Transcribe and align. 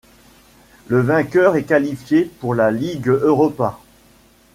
Le 0.87 0.99
vainqueur 0.99 1.57
est 1.57 1.63
qualifié 1.65 2.25
pour 2.39 2.55
la 2.55 2.71
Ligue 2.71 3.09
Europa. 3.09 3.79